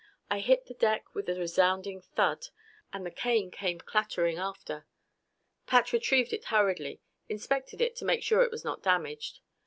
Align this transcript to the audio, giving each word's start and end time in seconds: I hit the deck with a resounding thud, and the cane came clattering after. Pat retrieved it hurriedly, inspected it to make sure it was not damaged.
I 0.31 0.39
hit 0.39 0.65
the 0.65 0.73
deck 0.73 1.13
with 1.13 1.29
a 1.29 1.35
resounding 1.35 2.01
thud, 2.01 2.47
and 2.91 3.05
the 3.05 3.11
cane 3.11 3.51
came 3.51 3.77
clattering 3.79 4.39
after. 4.39 4.87
Pat 5.67 5.93
retrieved 5.93 6.33
it 6.33 6.45
hurriedly, 6.45 7.01
inspected 7.29 7.81
it 7.81 7.95
to 7.97 8.05
make 8.05 8.23
sure 8.23 8.41
it 8.41 8.49
was 8.49 8.63
not 8.65 8.81
damaged. 8.81 9.41